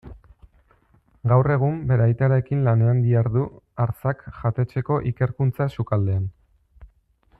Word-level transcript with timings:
Gaur 1.31 1.49
egun 1.55 1.75
bere 1.91 2.03
aitarekin 2.07 2.65
lanean 2.69 3.03
dihardu 3.09 3.43
Arzak 3.85 4.25
jatetxeko 4.39 4.99
ikerkuntza-sukaldean. 5.11 6.27